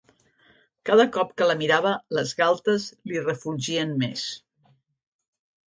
[0.89, 4.27] Cada cop que la mirava les galtes li refulgien més.